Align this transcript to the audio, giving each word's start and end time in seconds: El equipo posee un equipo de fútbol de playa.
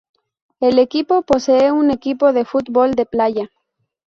El 0.59 0.79
equipo 0.79 1.21
posee 1.21 1.71
un 1.71 1.91
equipo 1.91 2.33
de 2.33 2.43
fútbol 2.43 2.95
de 2.95 3.05
playa. 3.05 3.51